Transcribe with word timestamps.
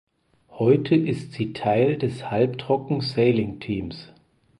Heute 0.49 0.95
ist 0.95 1.33
sie 1.33 1.53
Teil 1.53 1.95
des 1.95 2.31
Halbtrocken 2.31 3.01
Sailing 3.01 3.59
Teams. 3.59 4.09